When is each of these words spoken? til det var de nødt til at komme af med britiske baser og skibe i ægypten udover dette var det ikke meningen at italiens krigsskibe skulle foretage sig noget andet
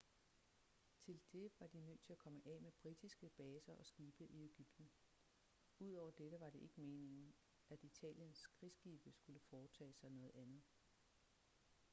til 1.05 1.19
det 1.33 1.51
var 1.59 1.67
de 1.67 1.79
nødt 1.81 2.01
til 2.01 2.11
at 2.13 2.17
komme 2.19 2.41
af 2.45 2.61
med 2.61 2.71
britiske 2.71 3.29
baser 3.37 3.73
og 3.73 3.85
skibe 3.85 4.25
i 4.27 4.43
ægypten 4.45 4.89
udover 5.79 6.11
dette 6.11 6.39
var 6.39 6.49
det 6.49 6.59
ikke 6.59 6.81
meningen 6.81 7.33
at 7.69 7.83
italiens 7.83 8.47
krigsskibe 8.47 9.11
skulle 9.11 9.39
foretage 9.49 9.93
sig 9.93 10.11
noget 10.11 10.31
andet 10.35 10.61